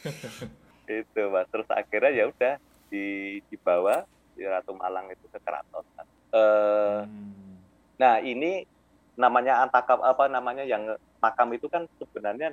[0.87, 2.55] itu mas terus akhirnya ya udah
[2.87, 4.07] di dibawa
[4.39, 5.85] di Ratu Malang itu ke keraton
[6.35, 7.59] eh Hmm.
[7.97, 8.67] nah ini
[9.17, 10.85] namanya antakap apa namanya yang
[11.23, 12.53] makam itu kan sebenarnya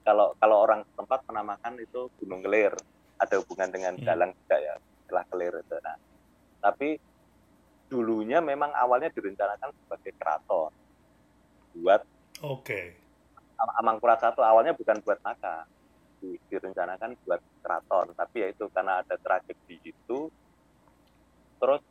[0.00, 2.74] kalau kalau orang tempat menamakan itu Gunung Kelir.
[3.20, 4.06] Ada hubungan dengan Hmm.
[4.06, 5.76] dalang juga ya setelah Kelir itu.
[5.76, 5.96] Nah
[6.60, 6.88] tapi
[7.90, 10.72] dulunya memang awalnya direncanakan sebagai keraton.
[11.76, 12.02] Buat
[12.40, 12.96] Oke.
[13.60, 15.68] Am- Amangkurat satu awalnya bukan buat makam
[16.20, 18.16] Di- direncanakan buat keraton.
[18.16, 20.18] Tapi ya itu karena ada tragedi itu
[21.60, 21.84] terus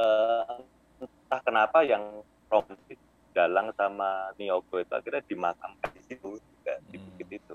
[0.00, 0.64] eh,
[1.04, 2.96] entah kenapa yang romantis
[3.36, 7.04] Dalang sama Niogo itu akhirnya dimakamkan di situ juga di Hmm.
[7.08, 7.54] bukit itu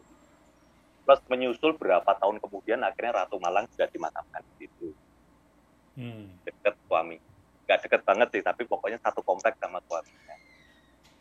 [1.03, 4.87] plus menyusul berapa tahun kemudian akhirnya Ratu Malang juga dimakamkan di situ
[5.93, 6.41] Hmm.
[6.41, 7.21] dekat suami
[7.69, 10.35] nggak deket banget sih tapi pokoknya satu kompleks sama suaminya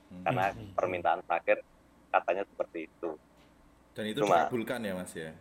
[0.09, 0.25] Hmm.
[0.25, 0.73] karena Hmm.
[0.73, 1.61] permintaan terakhir
[2.09, 3.11] katanya seperti itu
[3.93, 5.37] Dan itu Cuma- dikabulkan ya, Mas ya.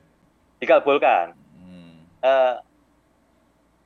[0.59, 2.03] dikabulkan Hmm.
[2.19, 2.55] Eh,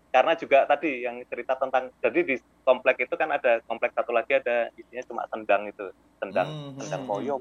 [0.10, 4.34] karena juga tadi yang cerita tentang jadi di komplek itu kan ada komplek satu lagi
[4.42, 5.86] ada isinya cuma sendang itu
[6.18, 7.36] sendang Hmm, sendang hmm, moyo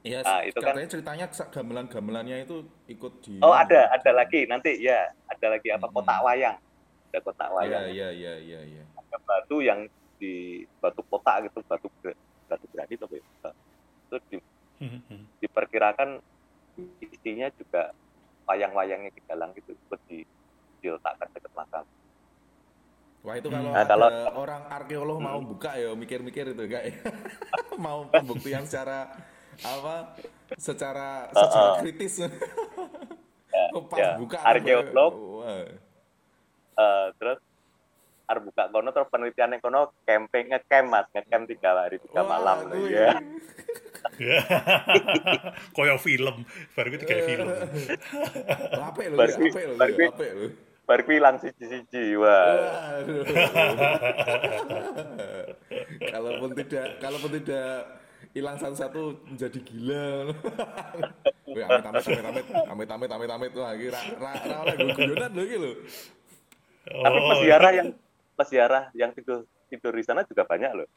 [0.00, 2.56] Iya, Ah, itu kan- katanya ceritanya sa- gamelan-gamelannya itu
[2.86, 4.94] ikut di oh ada ada lagi nanti ya
[5.26, 5.94] ada lagi apa Hmm.
[5.96, 6.56] kotak wayang
[7.08, 8.84] ada kotak Iya, wayang iya, iya, iya, iya.
[8.94, 10.34] ada batu yang di
[10.78, 11.90] batu kotak gitu batu
[12.46, 14.46] batu berani tuh itu di-
[15.38, 16.22] diperkirakan
[17.02, 17.90] isinya juga
[18.46, 20.22] wayang-wayangnya di dalam gitu ikut di
[20.78, 21.84] diletakkan dekat makam
[23.18, 25.50] Wah, itu kalau Nah, ada kalau- orang arkeolog mau Hmm.
[25.50, 26.94] buka ya mikir-mikir itu enggak ya.
[27.76, 29.10] mau pembuktian secara
[29.60, 29.94] apa?
[30.54, 32.14] Secara secara kritis.
[33.68, 34.14] Oh, Pas ya.
[34.16, 35.12] buka Arkeolog.
[35.42, 35.66] Wah.
[36.78, 37.42] Eh, terus
[38.24, 42.38] harus buka kono terus penelitian yang kono camping ngecamp mas ngecamp tiga hari tiga Wah,
[42.38, 43.18] malam aduh, ya
[44.16, 44.40] Ya.
[45.76, 47.46] Koyo film, baru itu kayak film.
[48.88, 50.48] Apik lho, Baru- apik lho, baru- apik lho.
[50.84, 53.04] baru kuwi hilang siji siji wah
[56.08, 57.84] kalaupun tidak kalaupun tidak
[58.30, 60.08] hilang satu-satu menjadi gila.
[61.48, 64.76] Wih, amit amit amit amit amit amit amit amit wah iki ra ra ra oleh
[64.92, 65.72] guyonan lho iki lho.
[66.88, 67.88] tapi Oh, peziarah yang
[68.34, 70.88] peziarah yang tidur tidur di sana juga banyak loh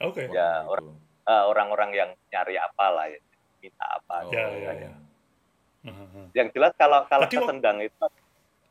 [0.00, 0.28] Oke.
[0.28, 0.96] Ya, Wah, orang-.
[1.24, 3.20] Eh, orang-orang yang nyari apa lah ya
[3.58, 4.32] minta apa Oh.
[4.32, 4.92] Ya, ya, ya.
[5.80, 6.28] Hmm.
[6.32, 8.04] yang jelas kalau kalau Tadi ke wak- sendang itu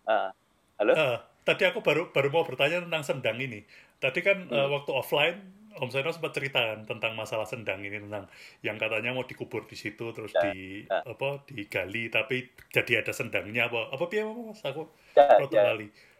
[0.07, 0.29] eh,
[0.77, 3.61] halo Eh, tadi aku baru baru mau bertanya tentang sendang ini.
[3.97, 4.53] Tadi kan Hmm.
[4.53, 5.37] eh, waktu offline
[5.77, 8.25] Om Seno sempat cerita kan tentang masalah sendang ini tentang
[8.65, 11.05] yang katanya mau dikubur di situ terus Ya, di ya.
[11.05, 15.73] apa digali tapi jadi ada sendangnya apa apa piye Mas aku ya, ya.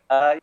[0.08, 0.34] Eh,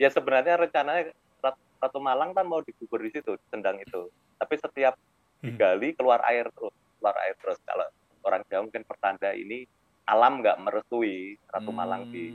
[0.00, 1.10] ya sebenarnya rencananya
[1.42, 4.94] Rat- Ratu Malang kan mau dikubur di situ di sendang itu tapi setiap
[5.40, 5.56] Hmm.
[5.56, 7.88] digali keluar air terus keluar air terus kalau
[8.28, 9.64] orang Jawa mungkin pertanda ini
[10.04, 12.28] alam nggak merestui Ratu Malang di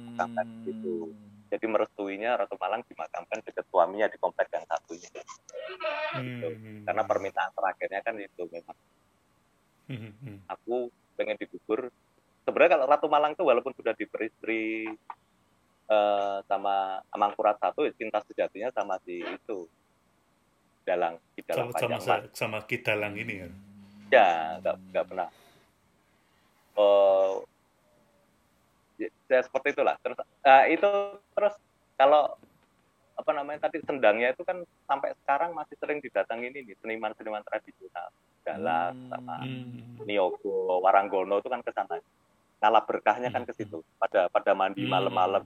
[0.66, 1.14] situ
[1.50, 5.10] jadi merestuinya Ratu Malang dimakamkan dekat suaminya di komplek yang satunya.
[6.16, 6.86] Hmm.
[6.88, 8.78] karena permintaan terakhirnya kan itu memang.
[9.86, 11.94] Hmm, aku pengen dikubur
[12.46, 14.90] sebenarnya kalau Ratu Malang itu walaupun sudah diperistri
[15.90, 19.70] eh, sama Amangkurat satu ya cinta sejatinya sama si itu.
[20.86, 23.52] Dalang di dalam sama sama, sama Kidalang ini kan.
[24.14, 25.30] ya nggak nggak pernah.
[26.78, 27.42] Oh
[29.00, 30.90] ya, seperti itulah terus eh, itu
[31.36, 31.56] terus
[31.96, 32.36] kalau
[33.16, 38.12] apa namanya tadi sendangnya itu kan sampai sekarang masih sering didatangi ini seniman-seniman tradisional
[38.44, 40.06] dalang sama Hmm.
[40.06, 41.98] Niogo, Waranggono itu kan ke sana.
[42.62, 43.82] Ngalah berkahnya kan ke situ.
[43.98, 44.94] Pada pada mandi Hmm.
[44.94, 45.42] malam-malam.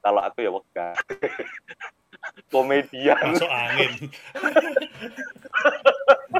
[0.00, 0.96] Kalau aku ya wega.
[2.54, 3.92] komedian, Masuk angin.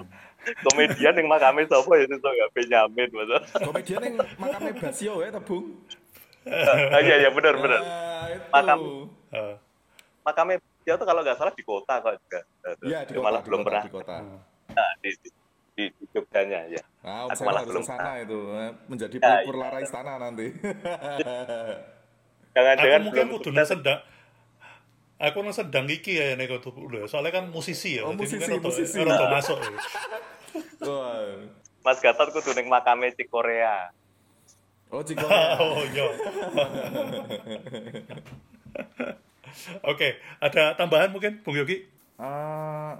[0.61, 3.37] komedian yang makame sapa ya itu gak Benyamin masa.
[3.61, 5.65] Komedian yang makamnya Basio ya, Tebung.
[6.49, 7.81] Ah, iya iya benar benar.
[7.81, 8.49] Ah, itu.
[8.49, 8.79] Makam.
[9.29, 9.55] Eh,
[10.25, 10.53] Makame
[10.85, 12.41] dia tuh kalau nggak salah di kota kok juga.
[12.81, 14.17] Iya, di kota, malah di belum kota, pernah di kota.
[14.69, 15.29] nah, di, di,
[15.73, 16.83] di, di Jogjanya ya.
[17.05, 20.47] Nah, Aku malah belum ke sana itu, eh, menjadi Ya, pelipur lara istana nanti.
[22.57, 24.01] Jangan-jangan aku mungkin nang sendang
[25.19, 28.51] aku nang sendang iki ya nek kudu lho soalnya kan musisi ya Oh, jadi musisi,
[28.51, 28.97] rada- musisi.
[28.99, 29.71] rada masuk ya.
[31.85, 33.93] Mas Gatot kudu ning makame Cik Korea.
[34.89, 35.25] Oh, Ciko.
[35.63, 36.07] oh iya.
[39.85, 41.85] Oke, ada tambahan mungkin Bung Yogi?
[42.19, 42.93] Eh,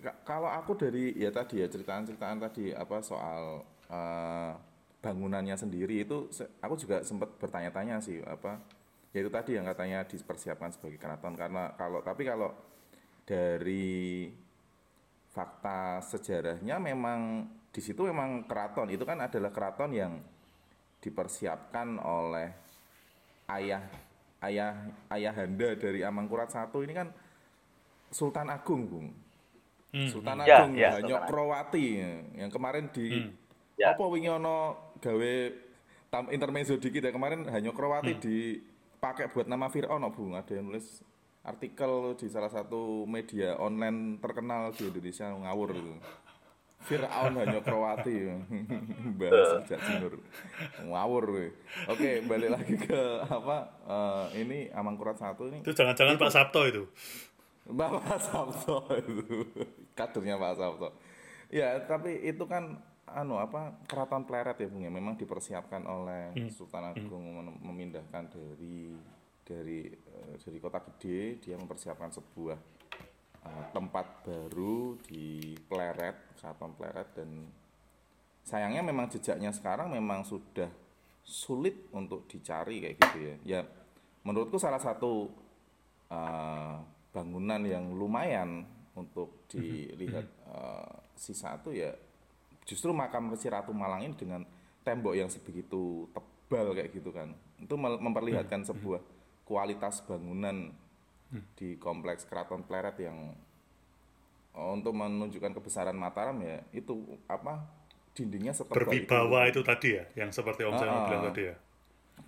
[0.00, 3.62] ka- kalau aku dari ya tadi ya ceritaan-ceritaan tadi apa soal
[3.92, 4.52] eh,
[5.00, 6.28] bangunannya sendiri itu
[6.60, 8.60] aku juga sempat bertanya-tanya sih apa
[9.16, 12.52] ya itu tadi yang katanya dipersiapkan sebagai keraton karena kalau tapi kalau
[13.24, 14.28] dari
[15.30, 20.18] fakta sejarahnya memang di situ memang keraton itu kan adalah keraton yang
[20.98, 22.50] dipersiapkan oleh
[23.46, 23.82] ayah
[24.42, 24.74] ayah
[25.06, 27.08] ayahanda dari Amangkurat satu ini kan
[28.10, 29.08] Sultan Agung, Bung.
[30.10, 31.22] Sultan Ya, Agung ya, Agung.
[31.30, 31.86] Krowati
[32.34, 33.30] yang kemarin di
[33.78, 33.96] Ya.
[33.96, 35.34] apa wingi ono gawe
[36.12, 40.36] tam intermezzo dikit ya kemarin Hanyok Krowati dipakai buat nama Fir'aun Bung.
[40.36, 41.00] Ada yang nulis
[41.42, 45.94] artikel di salah satu media online terkenal di Indonesia ngawur itu.
[46.80, 48.24] Fir'aun hanya Kroati
[49.20, 50.16] bahas sejak Timur
[50.80, 51.46] ngawur we.
[51.84, 56.88] oke balik lagi ke apa eh, ini Amangkurat satu ini Itu jangan-jangan Pak Sabto itu.
[57.68, 59.44] Bapak Sabto itu
[59.92, 60.88] kadernya Pak Sabto.
[61.52, 66.94] Ya, tapi itu kan anu apa keraton pleret ya Bung ya memang dipersiapkan oleh Sultan
[66.94, 68.94] Agung mem- memindahkan dari
[69.50, 72.58] dari eh, dari kota gede dia mempersiapkan sebuah
[73.42, 77.50] eh, tempat baru di Pleret, Keraton Pleret dan
[78.46, 80.70] sayangnya memang jejaknya sekarang memang sudah
[81.26, 83.34] sulit untuk dicari kayak gitu ya.
[83.42, 83.60] Ya
[84.22, 85.26] menurutku salah satu
[86.06, 86.76] eh,
[87.10, 88.62] bangunan yang lumayan
[88.94, 91.90] untuk dilihat eh, sisa itu ya
[92.62, 94.46] justru makam Resi Ratu Malang ini dengan
[94.86, 97.34] tembok yang sebegitu tebal kayak gitu kan.
[97.58, 99.19] Itu memperlihatkan sebuah
[99.50, 100.70] kualitas bangunan
[101.58, 103.34] di kompleks Keraton Pleret yang
[104.54, 107.66] oh, untuk menunjukkan kebesaran Mataram ya itu apa
[108.14, 109.62] dindingnya setebal Berwibawa itu.
[109.62, 111.26] tadi ya, yang seperti Om Ah, bilang ah.
[111.30, 111.54] tadi ya.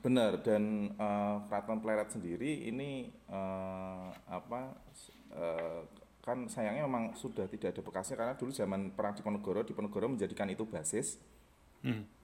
[0.03, 4.61] Benar dan eh, Keraton Pleret sendiri ini eh, apa
[5.35, 5.81] eh,
[6.23, 10.63] kan sayangnya memang sudah tidak ada bekasnya karena dulu zaman perang Diponegoro Diponegoro menjadikan itu
[10.67, 11.19] basis.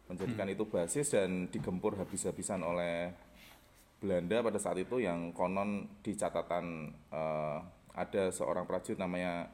[0.06, 3.10] Menjadikan itu basis dan digempur habis-habisan oleh
[3.98, 7.58] Belanda pada saat itu yang konon di catatan eh,
[7.98, 9.50] ada seorang prajurit namanya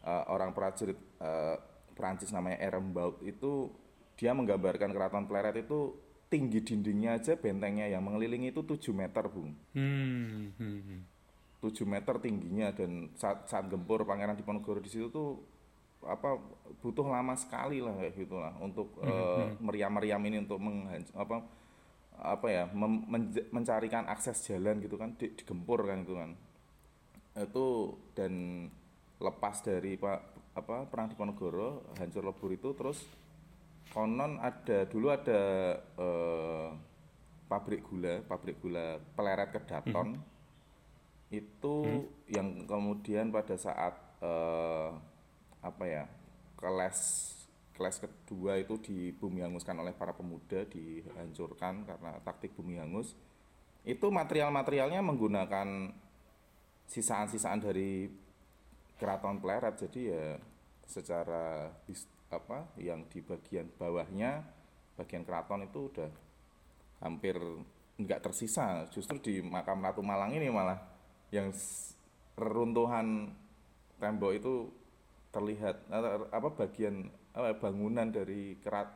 [0.00, 1.56] eh, orang prajurit eh,
[1.94, 3.70] Perancis namanya Erembaut itu
[4.16, 5.94] dia menggambarkan keraton Pleret itu
[6.32, 11.00] tinggi dindingnya aja bentengnya yang mengelilingi itu 7 meter bung Hmm, hmm, hmm.
[11.62, 15.40] 7 meter tingginya dan saat, saat gempur Pangeran Diponegoro di situ tuh
[16.04, 16.36] apa
[16.84, 21.40] butuh lama sekali lah kayak gitulah untuk eh, meriam-meriam ini untuk menghanc apa
[22.18, 26.30] apa ya mem- menj- mencarikan akses jalan gitu kan di- digempur kan itu kan.
[27.34, 28.66] Itu dan
[29.18, 30.20] lepas dari pak
[30.54, 33.02] apa perang Diponegoro hancur lebur itu terus
[33.90, 35.42] konon ada dulu ada
[35.98, 36.68] eh,
[37.50, 40.14] pabrik gula pabrik gula peleret kedaton.
[41.34, 44.90] Itu yang kemudian pada saat eh,
[45.64, 46.06] apa ya
[46.54, 46.98] kelas
[47.74, 53.18] kelas kedua itu di bumi hanguskan oleh para pemuda dihancurkan karena taktik bumi hangus.
[53.82, 55.90] Itu material-materialnya menggunakan
[56.86, 58.08] sisaan-sisaan dari
[58.96, 59.74] keraton Pleret.
[59.76, 60.38] Jadi ya
[60.86, 61.68] secara
[62.30, 64.42] apa yang di bagian bawahnya
[64.94, 66.10] bagian keraton itu udah
[67.02, 67.36] hampir
[67.98, 68.86] nggak tersisa.
[68.94, 70.78] Justru di makam Ratu Malang ini malah
[71.34, 71.50] yang
[72.38, 73.34] reruntuhan
[73.98, 74.70] tembok itu
[75.34, 78.88] terlihat atau apa bagian apa bangunan dari kerat,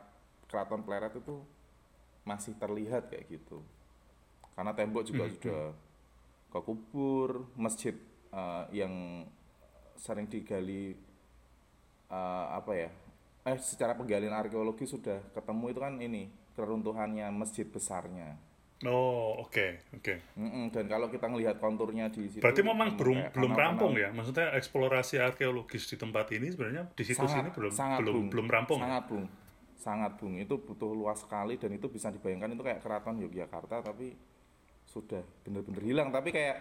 [0.47, 1.43] keraton Pleret itu
[2.23, 3.59] masih terlihat kayak gitu.
[4.55, 5.63] Karena tembok juga sudah
[6.49, 7.95] kekubur masjid
[8.31, 9.27] eh, yang
[9.99, 10.95] sering digali
[12.09, 12.89] eh, apa ya
[13.47, 16.23] eh secara penggalian arkeologi sudah ketemu itu kan ini
[16.59, 18.35] keruntuhannya masjid besarnya
[18.79, 20.13] Oh, oke, oke.
[20.39, 24.07] Mm-mm, dan kalau kita ngelihat konturnya di situ Berarti memang belum belum rampung ya.
[24.09, 28.27] Maksudnya eksplorasi arkeologis di tempat ini sebenarnya di situs ini belum sangat, belum Bung.
[28.31, 28.79] belum rampung.
[28.79, 28.87] ya?
[28.87, 29.25] sangat bung
[29.75, 34.11] sangat bung itu butuh luas sekali dan itu bisa dibayangkan itu kayak keraton Yogyakarta tapi
[34.83, 36.55] sudah benar-benar hilang tapi kayak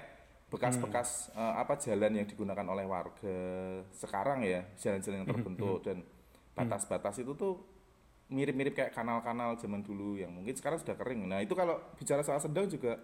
[0.48, 1.42] bekas-bekas Hmm.
[1.42, 3.38] eh, apa jalan yang digunakan oleh warga
[3.90, 5.98] sekarang ya jalan-jalan Hmm, yang terbentuk dan
[6.52, 7.58] batas-batas itu tuh
[8.28, 11.24] mirip-mirip kayak kanal-kanal zaman dulu yang mungkin sekarang sudah kering.
[11.24, 13.00] Nah itu kalau bicara soal sedang juga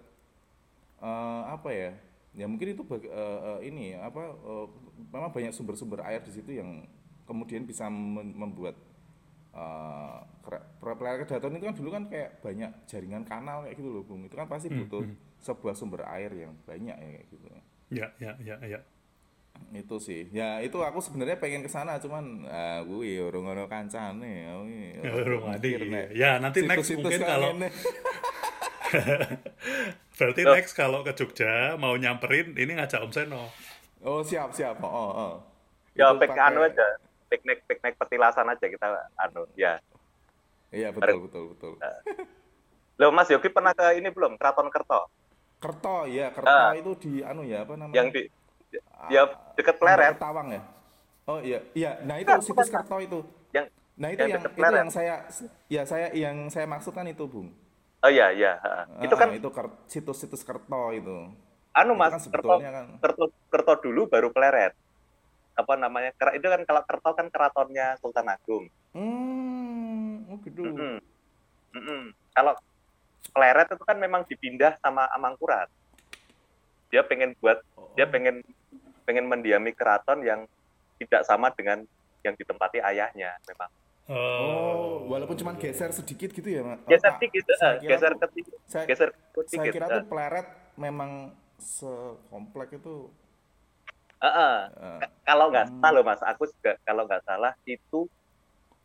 [1.00, 1.90] eh, apa ya?
[2.34, 4.66] Ya mungkin itu eh, eh, ini apa eh,
[5.12, 6.84] memang banyak sumber-sumber air di situ yang
[7.24, 8.76] kemudian bisa mem- membuat
[9.54, 10.18] eh
[10.82, 14.26] uh, kedaton itu kan dulu kan kayak banyak jaringan kanal kayak gitu loh bung.
[14.26, 15.06] Itu kan pasti butuh
[15.38, 17.46] sebuah sumber air yang banyak ya kayak gitu
[17.94, 18.80] Ya, ya, ya, ya.
[19.74, 20.30] Itu sih.
[20.30, 24.46] Ya itu aku sebenarnya pengen ke sana cuman ah gue urung ono kancane
[25.02, 25.74] urung adi
[26.14, 27.50] ya nanti next mungkin kalau
[30.14, 33.50] berarti next kalau ke Jogja mau nyamperin ini ngajak Om Seno.
[34.06, 34.78] Oh siap siap.
[34.78, 35.34] Oh, oh, oh.
[35.98, 36.86] ya pik anu aja.
[37.26, 38.86] Piknik piknik petilasan aja kita
[39.18, 39.82] anu ya.
[40.70, 41.72] Iya betul betul betul.
[43.02, 44.38] Loh Mas Yogi pernah ke ini belum?
[44.38, 45.10] Keraton Kerto?
[45.58, 46.30] Kerto ya.
[46.30, 47.98] Kerto uh, itu di anu ya apa namanya?
[47.98, 48.22] Yang di
[49.12, 49.22] ya
[49.54, 50.16] dekat Pleret.
[50.18, 50.62] Tawang ya.
[51.24, 51.90] Oh iya, iya.
[52.04, 53.24] Nah itu situs Kerto itu.
[53.54, 55.14] Yang Nah itu yang, yang itu yang saya
[55.70, 57.54] ya saya yang saya maksudkan itu, Bung.
[58.04, 58.58] Oh iya, iya.
[58.60, 59.48] Uh, itu kan itu
[59.88, 61.30] situs-situs Kerto itu.
[61.74, 62.86] Anu Mas, kan Kerto, kan...
[63.00, 64.76] Kerto Kerto dulu baru Pleret.
[65.54, 66.12] Apa namanya?
[66.36, 68.68] Itu kan kalau Kerto kan keratonnya Sultan Agung.
[68.92, 70.60] Hmm, oh gitu.
[70.68, 70.96] Mm -hmm.
[71.74, 72.02] Mm -hmm.
[72.36, 72.52] Kalau
[73.32, 75.70] Pleret itu kan memang dipindah sama Amangkurat.
[76.94, 77.90] Dia pengen buat, oh.
[77.98, 78.46] dia pengen
[79.02, 80.46] pengen mendiami keraton yang
[81.02, 81.82] tidak sama dengan
[82.22, 83.70] yang ditempati ayahnya memang.
[84.04, 86.78] Oh, walaupun cuma geser sedikit gitu ya, Mas.
[86.86, 89.72] Geser oh, sedikit, uh, geser ketik, saya, geser sedikit.
[89.72, 90.46] Saya kira tuh pleret
[90.78, 93.10] memang sekomplek itu.
[94.22, 94.56] Uh, uh.
[94.78, 94.98] uh.
[95.26, 95.80] Kalau nggak hmm.
[95.82, 98.06] salah Mas, aku juga kalau nggak salah itu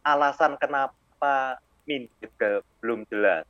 [0.02, 3.46] alasan kenapa minit ke belum jelas.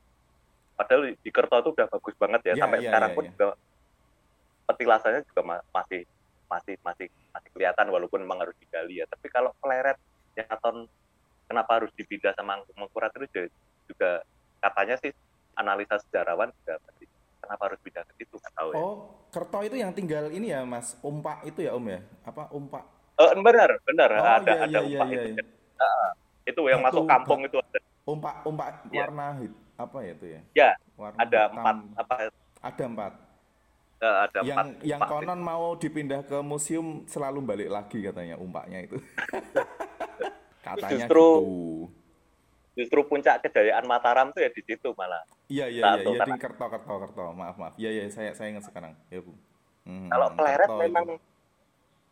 [0.74, 3.30] Padahal di Kerto itu udah bagus banget ya, ya sampai ya, sekarang ya, pun ya.
[3.30, 3.46] juga
[4.70, 5.42] petilasannya juga
[5.74, 6.06] masih
[6.50, 9.06] masih masih masih kelihatan walaupun memang harus digali ya.
[9.10, 9.98] Tapi kalau peleret
[10.38, 10.86] ya atau
[11.50, 13.50] kenapa harus dipindah sama mengkurat itu
[13.90, 14.22] juga
[14.62, 15.10] katanya sih
[15.58, 16.78] analisa sejarawan juga
[17.42, 18.78] kenapa harus pindah ke situ nggak tahu ya.
[18.78, 18.94] Oh
[19.30, 20.98] kerto itu yang tinggal ini ya mas?
[21.02, 22.02] Umpak itu ya om ya?
[22.26, 22.84] Apa umpak?
[23.20, 24.10] Oh, benar benar.
[24.16, 25.28] Oh, ada iya, ada iya, umpak iya, itu.
[25.38, 25.44] iya.
[25.80, 26.10] Uh,
[26.46, 27.78] itu yang masuk kampung itu ada.
[28.06, 29.06] Umpak umpak ya.
[29.06, 30.40] warna hit apa ya itu ya?
[30.52, 31.56] Ya warna ada hitam.
[31.56, 32.14] empat apa
[32.60, 33.12] ada empat
[34.00, 38.88] ada yang empat, yang empat konon mau dipindah ke museum selalu balik lagi katanya umpaknya
[38.88, 38.96] itu.
[40.60, 41.48] Katanya justru gitu.
[42.76, 45.24] justru puncak kejayaan Mataram tuh ya di situ malah.
[45.48, 47.74] Iya iya iya, iya di Kerto Kerto Kerto maaf maaf.
[47.80, 48.92] Iya iya saya saya ingat sekarang.
[49.08, 49.32] Ya bu.
[49.88, 51.16] Hmm, kalau Pleret memang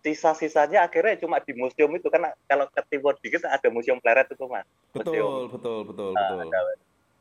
[0.00, 4.44] sisa-sisanya akhirnya cuma di museum itu kan kalau ke timur dikit ada museum Pleret itu
[4.48, 4.64] mas.
[4.96, 5.52] Betul museum.
[5.52, 6.40] betul betul nah, betul.
[6.48, 6.60] ada,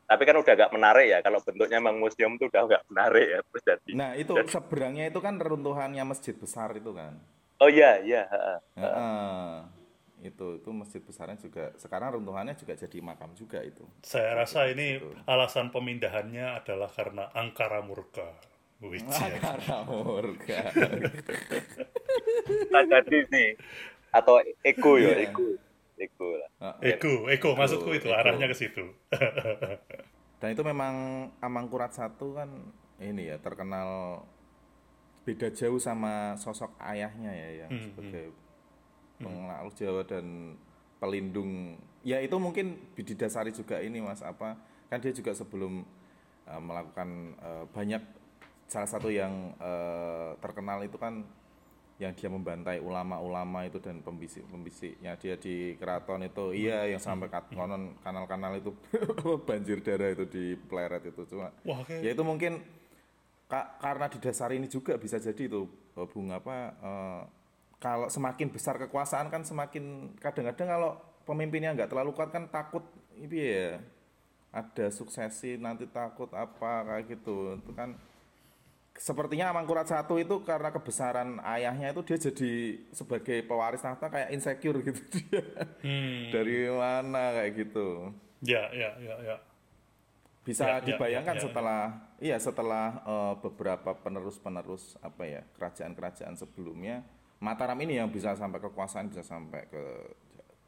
[0.08, 3.40] tapi kan udah gak menarik ya kalau bentuknya emang museum tuh udah gak menarik ya
[3.44, 7.20] terus jadi nah itu jadi, seberangnya itu kan reruntuhannya masjid besar itu kan?
[7.58, 8.22] Oh iya iya
[8.78, 9.66] uh,
[10.24, 13.84] itu itu masjid besarnya juga sekarang runtuhannya juga jadi makam juga itu.
[14.00, 15.10] Saya rasa ini itu.
[15.28, 18.32] alasan pemindahannya adalah karena angkara murka
[18.82, 20.62] angkara murka.
[22.48, 23.60] Nah, jadi nih
[24.08, 25.28] atau ego ya yeah.
[25.28, 25.60] ego
[25.98, 26.50] Eko lah.
[26.80, 28.18] Eko, Eko maksudku itu Eko.
[28.18, 28.84] arahnya ke situ.
[30.40, 30.94] Dan itu memang
[31.42, 32.48] Amangkurat satu kan
[32.98, 34.22] ini ya terkenal
[35.26, 39.22] beda jauh sama sosok ayahnya ya yang hmm, sebagai hmm.
[39.22, 40.56] pengelak Jawa dan
[41.02, 41.76] pelindung.
[42.06, 44.56] Ya itu mungkin didasari juga ini Mas apa
[44.88, 45.84] kan dia juga sebelum
[46.48, 48.00] uh, melakukan uh, banyak
[48.68, 51.24] salah satu yang uh, terkenal itu kan
[51.98, 57.58] yang dia membantai ulama-ulama itu dan pembisik-pembisiknya dia di keraton itu iya yang sampai hmm.
[57.58, 58.70] konon kanal-kanal itu
[59.48, 62.06] banjir darah itu di pleret itu cuma Wah, okay.
[62.06, 62.62] ya itu mungkin
[63.50, 65.66] ka karena didasari ini juga bisa jadi itu
[65.98, 67.22] eh, bunga apa uh,
[67.82, 70.90] kalau semakin besar kekuasaan kan semakin kadang-kadang kalau
[71.26, 72.86] pemimpinnya nggak terlalu kuat kan takut
[73.18, 73.82] ini ya
[74.54, 77.98] ada suksesi nanti takut apa kayak gitu itu kan
[78.98, 82.52] sepertinya Amangkurat satu itu karena kebesaran ayahnya itu dia jadi
[82.90, 85.42] sebagai pewaris tahta kayak insecure gitu dia
[85.86, 86.34] hmm.
[86.34, 88.10] dari mana kayak gitu
[88.42, 89.36] ya ya ya ya
[90.42, 91.82] bisa ya, ya dibayangkan ya, ya, setelah
[92.18, 92.26] ya.
[92.26, 97.06] iya setelah uh, beberapa penerus-penerus apa ya kerajaan-kerajaan sebelumnya
[97.38, 99.84] Mataram ini yang bisa sampai kekuasaan bisa sampai ke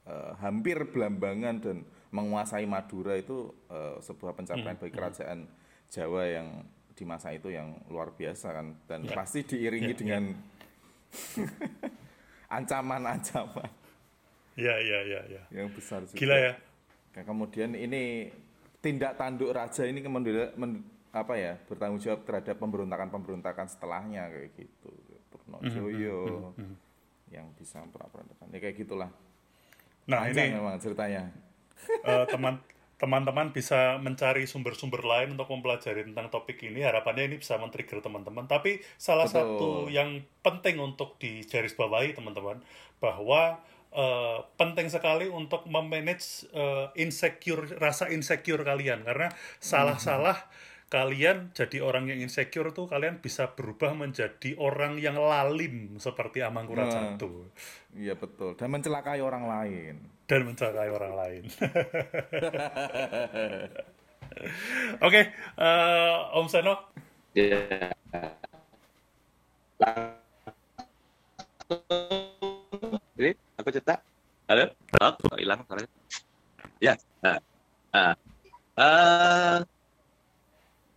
[0.06, 1.76] uh, hampir belambangan dan
[2.14, 4.82] menguasai Madura itu uh, sebuah pencapaian hmm.
[4.86, 5.00] bagi hmm.
[5.02, 5.38] kerajaan
[5.90, 6.48] Jawa yang
[7.00, 9.16] di masa itu yang luar biasa kan dan ya.
[9.16, 10.22] pasti diiringi ya, dengan
[12.60, 13.72] ancaman-ancaman.
[14.60, 15.42] Ya ya ya ya.
[15.48, 16.20] Yang besar juga.
[16.20, 16.52] Gila ya.
[17.16, 18.28] Nah, kemudian ini
[18.84, 24.92] tindak tanduk raja ini kemudian men, apa ya bertanggung jawab terhadap pemberontakan-pemberontakan setelahnya kayak gitu.
[25.32, 26.52] Purnojoyo mm -hmm.
[26.52, 26.76] mm -hmm.
[27.32, 28.52] yang bisa memperontakan.
[28.52, 29.08] Ya kayak gitulah.
[30.04, 31.32] Nah, Panjang ini memang ceritanya.
[32.04, 32.60] Uh, teman
[33.00, 36.84] teman-teman bisa mencari sumber-sumber lain untuk mempelajari tentang topik ini.
[36.84, 38.44] Harapannya ini bisa men-trigger teman-teman.
[38.44, 39.40] Tapi salah Betul.
[39.40, 42.60] satu yang penting untuk digarisbawahi teman-teman
[43.00, 43.64] bahwa
[43.96, 50.36] uh, penting sekali untuk memanage uh, insecure rasa insecure kalian karena salah-salah
[50.90, 56.90] kalian jadi orang yang insecure tuh kalian bisa berubah menjadi orang yang lalim seperti Amangkurat
[56.90, 57.14] Nah.
[57.14, 57.46] satu
[57.94, 58.58] Iya betul.
[58.58, 59.94] Dan mencelakai orang lain.
[60.30, 61.42] dan mencelakai orang lain.
[65.06, 65.26] Oke,
[65.58, 66.86] eh, Om Seno,
[67.34, 67.90] Ya.
[73.18, 73.98] Ini aku cetak.
[74.46, 74.70] Halo?
[74.98, 75.62] Oh, kok hilang?
[76.78, 76.94] Ya.
[77.26, 77.38] Eh,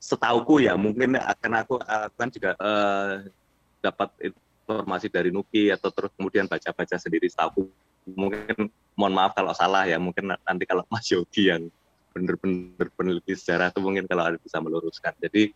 [0.04, 3.32] setauku ya mungkin akan aku aku kan juga eh,
[3.80, 7.72] dapat informasi dari Nuki atau terus kemudian baca-baca sendiri setauku.
[8.04, 8.68] Mungkin
[8.99, 11.72] mohon maaf kalau salah ya mungkin nanti kalau Mas Yogi yang
[12.12, 15.16] benar-benar peneliti sejarah itu mungkin kalau ada bisa meluruskan.
[15.24, 15.56] Jadi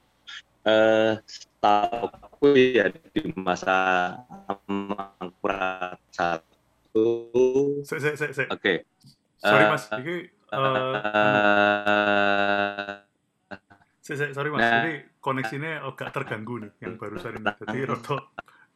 [0.68, 1.14] eh
[1.60, 4.16] tahu ya di masa
[4.68, 7.06] Mangkurat satu.
[8.48, 8.88] Oke.
[9.38, 13.07] Sorry Eh, mas, ini eh, eh,
[14.08, 14.88] se, se, sorry mas, Nah.
[14.88, 18.16] ini koneksinya agak terganggu nih yang barusan ini, jadi roto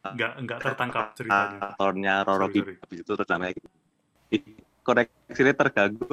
[0.04, 1.72] nggak nggak tertangkap ceritanya.
[1.72, 3.68] aktornya Roro Sorry, itu terus namanya gitu.
[4.36, 4.44] Ih,
[4.84, 6.12] koneksinya terganggu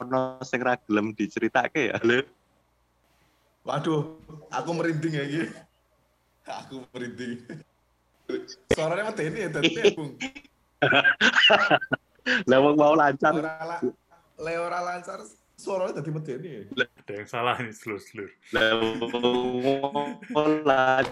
[0.00, 2.24] ono sing ra gelem diceritake ya lho
[3.60, 4.16] Waduh,
[4.48, 5.44] aku merinding ya Ki.
[6.48, 7.44] Aku merinding.
[8.72, 10.16] Suaranya mati ini ya tadi ya, Bung.
[12.58, 13.82] wong mau lancar Ora la-
[14.40, 15.20] le ora lancar
[15.56, 16.10] suaranya tadi
[16.40, 16.62] ini ya.
[17.04, 18.32] Ada yang salah ini, seluruh seluruh.
[18.56, 18.96] lah wong
[20.32, 21.04] mau lancar